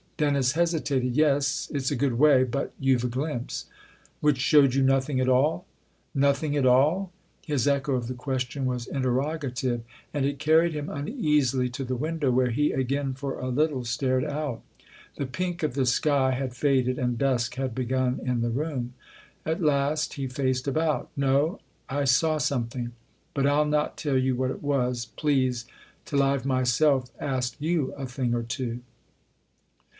[0.17, 1.15] Dennis hesitated.
[1.15, 3.65] "Yes it's a good way, but you've a glimpse.""
[4.19, 5.65] Which showed you nothing at all?""
[6.13, 7.11] Nothing at all?"
[7.47, 9.81] his echo of the question was interrogative,
[10.13, 14.23] and it carried him uneasily to the window, where he again, for a little, stared
[14.23, 14.61] out.
[15.17, 18.93] The pink of the sky had faded and dusk had begun in the room.
[19.45, 21.09] At last he faced about.
[21.15, 21.59] "No
[21.89, 22.91] I saw something.
[23.35, 25.65] But I'll not tell you what it was, please,
[26.05, 28.81] till I've myself asked you a thing or two."